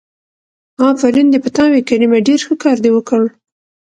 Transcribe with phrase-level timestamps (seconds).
[0.89, 3.23] آفرين دې په تا وي کريمه ډېر ښه کار دې وکړ.